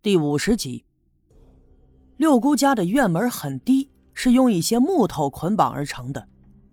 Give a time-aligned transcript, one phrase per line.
[0.00, 0.84] 第五十集，
[2.18, 6.24] 六姑家的院门很低，是用一些木头捆绑而成的。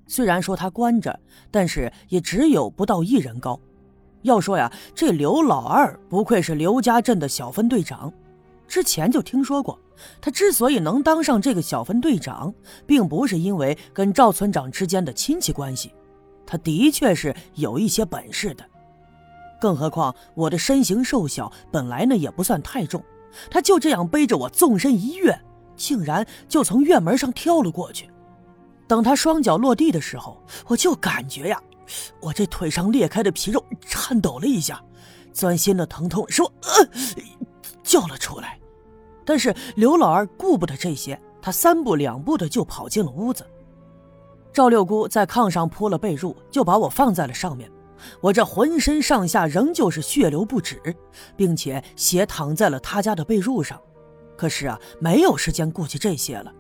[0.06, 1.20] 虽然说它关着，
[1.50, 3.60] 但是也只有不到一人高。
[4.22, 8.14] 要说呀，这刘老二不愧是刘家镇的小分队长。
[8.68, 9.80] 之前就听说过，
[10.22, 12.54] 他之所以能当上这个小分队长，
[12.86, 15.92] 并不是因为跟赵村长之间的亲戚关系，
[16.46, 18.64] 他的确是有一些本事的。
[19.60, 23.04] 更何况我的身形瘦小，本来呢也不算太重。
[23.50, 25.40] 他就这样背着我纵身一跃，
[25.76, 28.10] 竟然就从院门上跳了过去。
[28.88, 31.62] 等他双脚落地的时候，我就感觉呀，
[32.22, 34.84] 我这腿上裂开的皮肉颤抖了一下，
[35.34, 37.24] 钻心的疼痛使我呃
[37.84, 38.60] 叫了出来。
[39.26, 43.44] 但是刘老二顾不得这些，他三步两步的就跑进了屋子。
[44.54, 47.70] 赵六姑在炕上铺了被褥，就把我放在了上面。
[48.22, 50.82] 我这浑身上下仍旧是血流不止，
[51.36, 53.80] 并且斜躺在了他家的被褥上。
[54.38, 56.52] 可是啊，没有时间顾及这些了。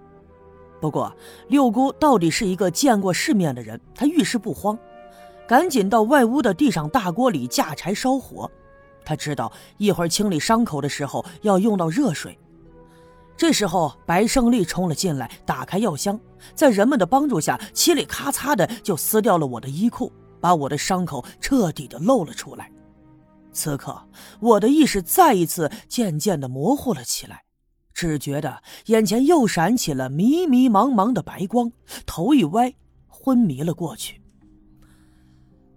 [0.80, 1.14] 不过
[1.48, 4.78] 六姑到底是一个见过世面的人，她遇事不慌，
[5.48, 8.50] 赶紧到外屋的地上大锅里架柴烧火。
[9.04, 12.38] 她知道一会儿清理伤口的时候要用到热水。
[13.38, 16.18] 这时候白胜利冲了进来，打开药箱，
[16.54, 20.12] 在人们的帮助下，嘁里咔嚓的就撕掉了我的衣裤。
[20.40, 22.72] 把我的伤口彻底的露了出来。
[23.52, 24.08] 此刻，
[24.40, 27.44] 我的意识再一次渐渐的模糊了起来，
[27.94, 31.72] 只觉得眼前又闪起了迷迷茫茫的白光，
[32.06, 32.74] 头一歪，
[33.08, 34.22] 昏迷了过去。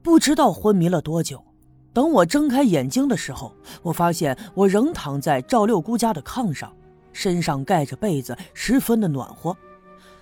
[0.02, 1.44] 不知道昏迷了多久，
[1.92, 6.74] 等我睁开眼睛的时候，我发现我仍躺在赵六姑家的炕上，
[7.12, 9.56] 身上盖着被子，十分的暖和。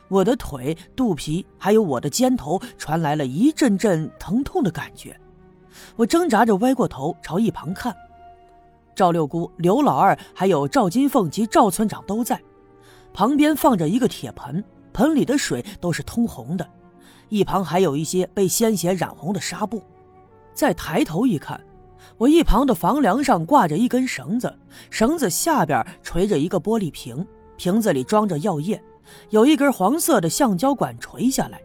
[0.09, 5.19] 我的腿、肚皮还有我的肩头传来了一阵阵疼痛的感觉，
[5.97, 7.95] 我挣扎着歪过头朝一旁看，
[8.95, 12.41] 赵六姑、刘老二还有赵金凤及赵村长都在，
[13.13, 16.67] 旁边放着一个铁盆，盆里的水都是通红的，
[17.29, 19.83] 一旁还有一些被鲜血染红的纱布。
[20.55, 21.61] 再抬头一看，
[22.17, 24.57] 我一旁的房梁上挂着一根绳子，
[24.89, 27.27] 绳子下边垂着一个玻璃瓶，
[27.57, 28.81] 瓶子里装着药液。
[29.31, 31.61] 有一根黄色的橡胶管垂下来，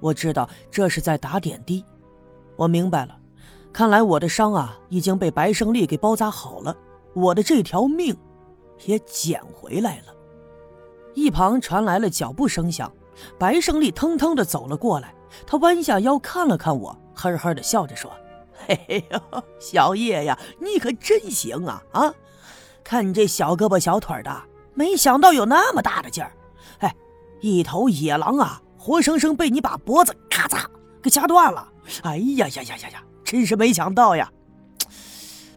[0.00, 1.84] 我知道这是在打点滴。
[2.56, 3.16] 我明白了，
[3.72, 6.76] 看来我的伤啊已经被白胜利给包扎好了，
[7.14, 8.16] 我的这条命
[8.84, 10.14] 也捡回来了。
[11.14, 12.92] 一旁传来了脚步声响，
[13.38, 15.14] 白胜利腾腾的走了过来，
[15.46, 18.10] 他弯下腰看了看我，呵呵的笑着说
[18.66, 22.14] ：“嘿嘿呦，小叶呀，你可真行啊啊！
[22.84, 24.42] 看你这小胳膊小腿的，
[24.74, 26.32] 没想到有那么大的劲儿。”
[27.42, 30.64] 一头野狼啊，活生生被你把脖子咔嚓
[31.02, 31.68] 给掐断了！
[32.04, 34.30] 哎呀呀呀呀呀，真是没想到呀！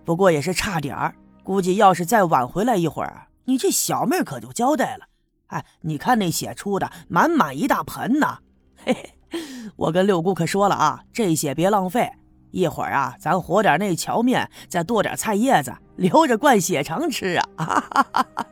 [0.04, 5.06] 不过也是差点儿，估计要是再晚回来一会儿，你这小命可就交代了。
[5.48, 8.40] 哎，你看那血出的满满一大盆呢！
[8.84, 9.40] 嘿嘿，
[9.76, 12.12] 我跟六姑可说了啊，这血别浪费，
[12.50, 17.50] 一会儿啊，咱和点那荞面，再剁点菜叶子，留着灌血肠吃啊！
[17.58, 18.48] 哈哈哈哈。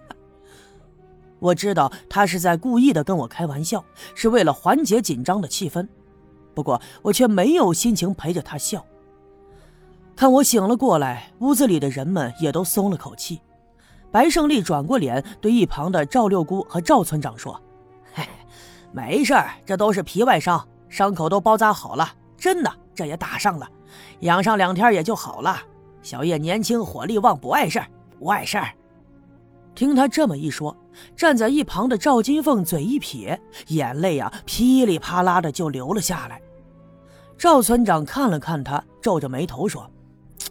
[1.44, 3.84] 我知道他是在故意的跟我开玩笑，
[4.16, 5.86] 是为了缓解紧张的气氛。
[6.56, 8.86] 不过我却没有心情陪着他笑。
[10.16, 13.42] 看我醒了过来，屋子里的人们也都松了口气。
[14.09, 17.59] 白胜利转过脸对一旁的赵六姑和赵村长说
[18.14, 18.24] ：“嘿，
[18.94, 22.08] 没事儿，这都是皮外伤，伤口都包扎好了。
[22.38, 23.70] 真的，这也打上了，
[24.22, 25.59] 养上两天也就好了。
[26.02, 27.88] 小叶年轻，火力旺，不碍事儿，
[28.18, 28.70] 不碍事儿。”
[29.75, 30.75] 听他这么一说，
[31.16, 36.41] 站在一旁的赵金凤嘴一撇，眼泪啊噼里啪啦的就流了下来。
[37.38, 39.89] 赵村长看了看他，皱着眉头说：“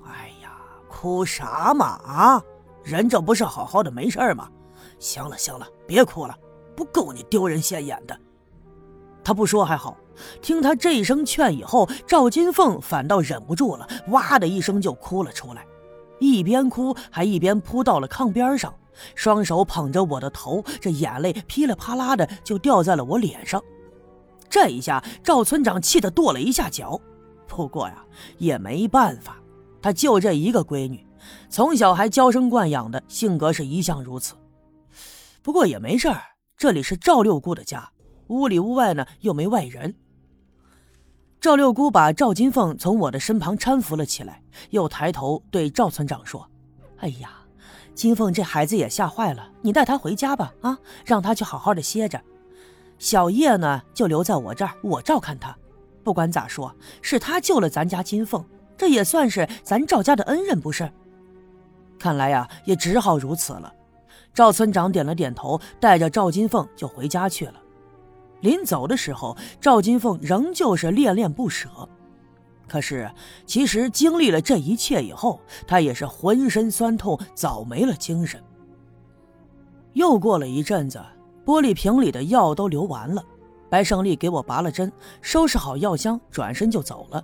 [0.05, 0.51] 哎呀，
[0.89, 2.43] 哭啥嘛啊？
[2.83, 4.49] 人这不是好好的没事吗？
[4.99, 6.37] 行了行了，别哭了，
[6.75, 8.19] 不够你丢人现眼的。”
[9.25, 9.97] 他不说还好，
[10.41, 15.65] 听他这一声劝以后，赵金凤反倒忍不住了，哇的一声就哭了出来，
[16.19, 18.75] 一边哭还一边扑到了炕边上。
[19.15, 23.63] 双手捧着我的头，这眼泪噼里啪啦的就掉在了我脸上。
[24.49, 27.01] 这一下，赵村长气得跺了一下脚。
[27.47, 28.05] 不过呀，
[28.39, 29.37] 也没办法，
[29.81, 31.07] 他就这一个闺女，
[31.49, 34.35] 从小还娇生惯养的，性格是一向如此。
[35.43, 36.21] 不过也没事儿，
[36.57, 37.91] 这里是赵六姑的家，
[38.29, 39.95] 屋里屋外呢又没外人。
[41.41, 46.49] 赵六姑把赵金凤从我的身旁搀扶了起来，又抬头对赵村长说
[47.01, 47.39] ：“哎呀。”
[47.95, 52.21] 金凤这孩子也吓坏了，你带他回家吧，啊，让他去好好的歇着。
[52.99, 55.57] 小叶呢，就留在我这儿，我照看他。
[56.05, 58.45] 不管咋说，是他救了咱家金凤，
[58.77, 60.91] 这也算是咱赵家的恩人，不是？
[61.99, 63.73] 看来呀，也只好如此了。
[64.35, 67.55] 赵村长点了点头，带着赵金凤就回家去了。
[68.41, 71.69] 临走的时候，赵金凤仍旧是恋恋不舍。
[72.73, 73.11] 可是，
[73.45, 78.43] 其实经历了这一切以后，他也是浑身酸痛，早没了精神。
[79.93, 80.99] 又过了一阵子，
[81.45, 83.23] 玻璃瓶里的药都流完了，
[83.69, 84.91] 白胜利给我拔了针，
[85.21, 87.23] 收拾好药箱，转身就走了。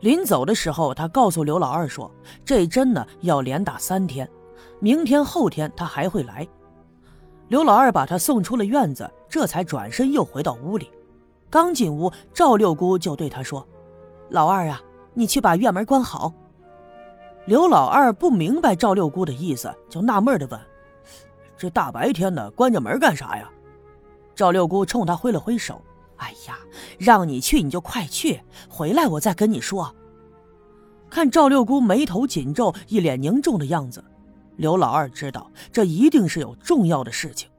[0.00, 2.10] 临走的时候，他告诉刘老二说
[2.42, 4.26] ：“这针呢要连打三天，
[4.80, 6.48] 明天后天他还会来。”
[7.48, 10.90] 刘老二把他送出了院子，这才转身又回到屋里。
[11.50, 13.68] 刚进屋，赵六姑就对他说
[14.32, 14.80] ：“老二啊，
[15.14, 16.32] 你去把院门关好。”
[17.44, 20.60] 刘老二不明白赵六姑的意思，就纳闷的问
[21.56, 23.48] ：“这大白天的关着门干啥呀？”
[24.34, 25.80] 赵六姑冲他挥了挥手。
[26.16, 26.56] 哎呀，
[26.98, 29.92] 让你去你就快去，回来我再跟你说。
[31.10, 34.02] 看赵六姑眉头紧皱、一脸凝重的样子，
[34.56, 37.50] 刘老二知道这一定是有重要的事情。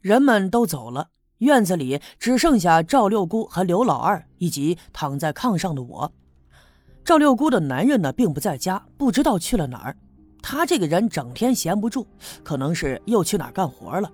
[0.00, 6.12] 人们都走了，院子里只剩下赵六姑和刘老二以及躺在炕上的我。
[7.04, 9.96] 赵六姑的男人呢，并不在家，不知道去了哪儿。
[10.42, 12.06] 他这个人整天闲不住，
[12.42, 14.10] 可能是又去哪儿干活了。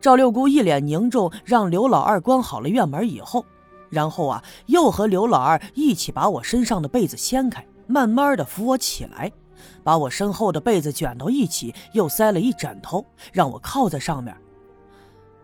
[0.00, 3.44] 赵六姑一脸凝重，让刘老二关好了院门以后，
[3.88, 9.30] 然后啊，又和刘老二一起把我身上的被子掀开，慢慢的扶我起来，
[9.84, 14.36] 把我身后的被子卷到一起，又塞了一枕头，让我靠在上面。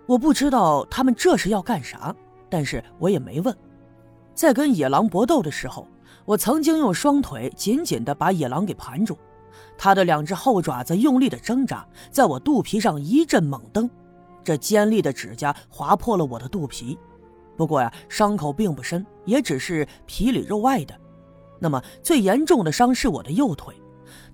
[0.09, 2.17] 我不知道他们这是要干啥，
[2.49, 3.55] 但是我也没问。
[4.35, 5.87] 在跟野狼搏斗的时候，
[6.25, 9.19] 我曾经用双腿紧紧的把野狼给盘住，
[9.77, 13.89] 他的两只后爪子用力的挣扎，在我肚皮上一阵猛蹬。
[14.43, 16.99] 这尖利的指甲划破了我的肚皮，
[17.55, 20.99] 不过呀，伤口并不深，也只是皮里肉外的。
[21.59, 23.75] 那么最严重的伤是我的右腿，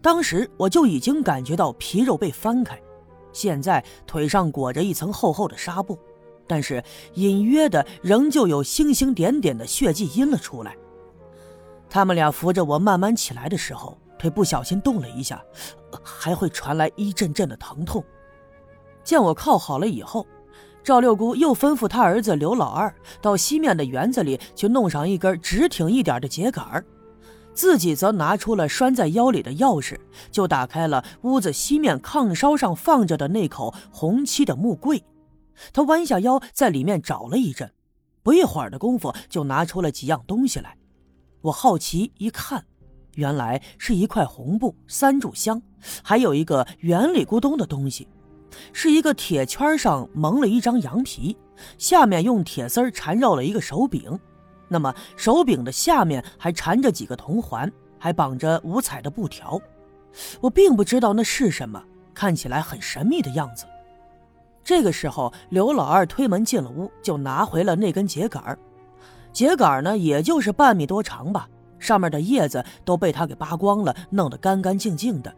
[0.01, 2.81] 当时我就已经感觉到皮肉被翻开，
[3.35, 5.99] 现在腿上裹着一层厚厚的纱布，
[6.47, 6.83] 但是
[7.15, 10.75] 隐约的仍旧有星星点点的血迹印了出来。
[11.91, 15.45] 他们俩扶着我慢慢起来的时候，腿不小心动了一下，
[16.03, 18.03] 还会传来一阵阵的疼痛。
[19.03, 20.27] 见我靠好了以后，
[20.83, 26.83] 赵六姑又吩咐他儿子刘老二到西面的园子里去弄上一根直挺一点的秸秆
[27.55, 29.97] 自己则拿出了拴在腰里的钥匙，
[30.31, 35.03] 就打开了屋子西面炕梢上放着的那口红漆的木柜。
[35.73, 37.71] 他弯下腰在里面找了一阵，
[38.23, 40.77] 不一会儿的功夫就拿出了几样东西来。
[41.43, 42.65] 我好奇一看，
[43.15, 45.63] 原来是一块红布、三炷香，
[46.03, 48.09] 还有一个圆里咕咚的东西。
[48.73, 51.37] 是一个铁圈上蒙了一张羊皮，
[51.77, 54.19] 下面用铁丝缠绕了一个手柄，
[54.75, 59.61] 那么手柄的下面还缠着几个铜环，还绑着五彩的布条。
[60.41, 61.81] 我并不知道那是什么，
[62.13, 63.67] 看起来很神秘的样子。
[64.65, 68.43] 这个时候，刘老二推门进了屋，就拿回了那根秸秆
[69.33, 71.49] 秸秆呢，也就是半米多长吧，
[71.79, 75.33] 上面的叶子都被他给扒光了，弄得干干净净的。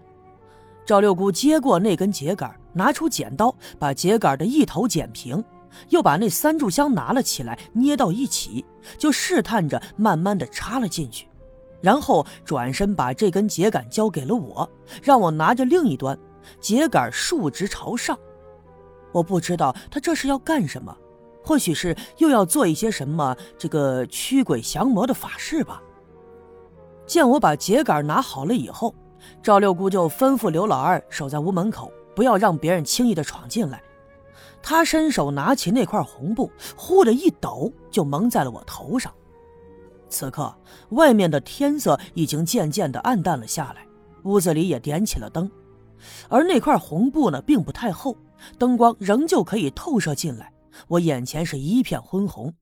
[0.87, 5.45] 赵六姑接过那根秸秆，拿出剪刀，把秸秆的一头剪平，
[5.89, 8.65] 又把那三炷香拿了起来，捏到一起，
[8.99, 11.29] 就试探着慢慢的插了进去，
[11.81, 14.69] 然后转身把这根秸秆交给了我，
[15.03, 16.19] 让我拿着另一端，
[16.61, 18.19] 秸秆竖直朝上。
[19.13, 20.97] 我不知道他这是要干什么，
[21.45, 25.83] 或许是又要做一些什么这个驱鬼降魔的法事吧。
[27.07, 28.95] 见我把秸秆拿好了以后。
[29.43, 33.83] 赵六姑就吩咐刘老二守在屋门口，不要让别人轻易的闯进来。
[34.69, 39.15] 他伸手拿起那块红布，忽的一抖，就蒙在了我头上。
[40.09, 40.53] 此刻，
[40.89, 43.87] 外面的天色已经渐渐的暗淡了下来，
[44.25, 45.49] 屋子里也点起了灯，
[46.29, 48.17] 而那块红布呢，并不太厚，
[48.59, 50.53] 灯光仍旧可以透射进来。
[50.89, 52.53] 我眼前是一片昏红，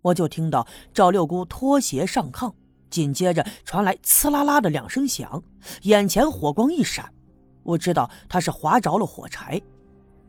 [0.00, 2.50] 我就听到赵六姑脱鞋上炕。
[2.88, 5.42] 紧接着传来“呲啦啦”的两声响，
[5.82, 7.12] 眼前火光一闪，
[7.62, 9.60] 我知道她是划着了火柴。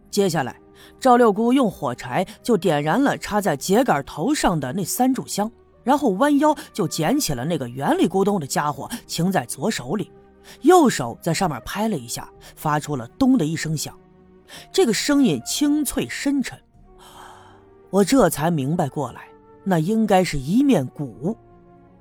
[0.10, 0.60] 接下来，
[1.00, 5.52] 赵六姑用火柴就点燃了插在秸秆头上的那三炷香，
[5.84, 10.12] 然后弯腰就捡起了那个圆里咕咚的家伙，擎在左手里，
[10.62, 13.98] 右手在上面拍了一下，发出了“咚”的一声响。
[14.72, 16.58] 这个声音清脆深沉，
[17.90, 19.28] 我这才明白过来，
[19.64, 21.38] 那应该是一面鼓。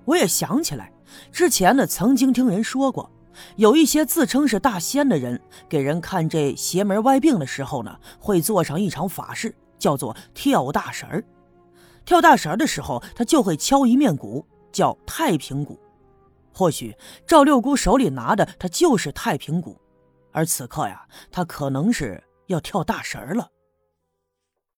[0.05, 0.93] 我也想起来，
[1.33, 3.11] 之前呢曾经听人说过，
[3.57, 11.25] 有一些自称是大仙的人，给人看这邪门歪病的时候呢，会做上一场法事，叫做跳大神儿。
[12.05, 15.79] 跳大神儿的时候，他就会敲一面鼓，叫太平鼓。
[16.53, 19.79] 或许赵六姑手里拿的，它就是太平鼓，
[20.33, 23.49] 而此刻呀，他可能是要跳大神儿了。